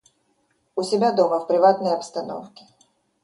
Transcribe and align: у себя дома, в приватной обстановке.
у 0.75 0.81
себя 0.81 1.11
дома, 1.11 1.39
в 1.39 1.45
приватной 1.47 1.93
обстановке. 1.93 2.65